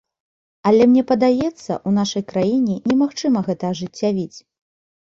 [0.69, 4.37] Але мне падаецца, у нашай краіне немагчыма гэта ажыццявіць.